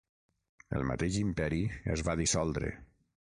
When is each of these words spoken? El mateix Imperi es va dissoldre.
El 0.77 0.85
mateix 0.91 1.19
Imperi 1.25 1.61
es 1.97 2.03
va 2.09 2.17
dissoldre. 2.23 2.73